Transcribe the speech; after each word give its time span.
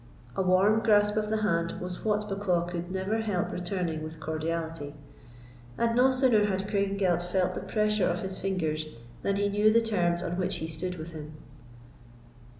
A 0.35 0.41
warm 0.41 0.79
grasp 0.79 1.15
of 1.15 1.29
the 1.29 1.43
hand 1.43 1.73
was 1.79 2.03
what 2.03 2.27
Bucklaw 2.27 2.67
could 2.67 2.89
never 2.91 3.19
help 3.19 3.51
returning 3.51 4.01
with 4.01 4.19
cordiality, 4.19 4.95
and 5.77 5.95
no 5.95 6.09
sooner 6.09 6.45
had 6.45 6.67
Craigengelt 6.67 7.21
felt 7.21 7.53
the 7.53 7.59
pressure 7.61 8.09
of 8.09 8.21
his 8.21 8.39
fingers 8.39 8.87
than 9.21 9.35
he 9.35 9.47
knew 9.47 9.71
the 9.71 9.79
terms 9.79 10.23
on 10.23 10.37
which 10.37 10.55
he 10.55 10.65
stood 10.67 10.95
with 10.95 11.11
him. 11.11 11.33